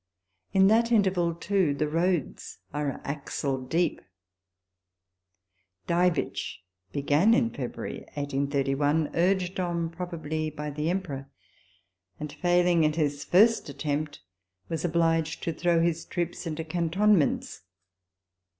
[0.51, 4.01] In that interval, too, the roads are axle deep.
[5.87, 11.29] Diebitsch* began in February, urged on, probably, by the Emperor;
[12.19, 14.21] and, failing in his first attempt,
[14.69, 17.61] was obliged to throw his troops into cantonments.